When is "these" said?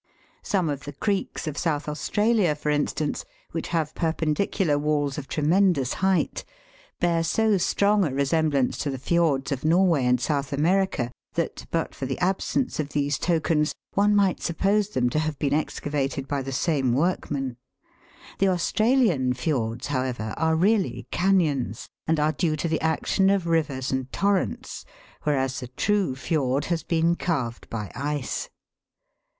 12.93-13.19